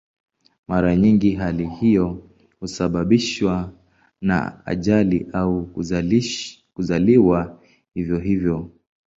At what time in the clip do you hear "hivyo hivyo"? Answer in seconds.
7.93-8.71